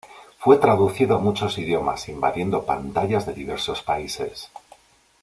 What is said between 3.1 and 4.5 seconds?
de diversos países.